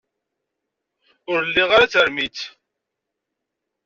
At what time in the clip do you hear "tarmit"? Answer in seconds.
1.93-2.37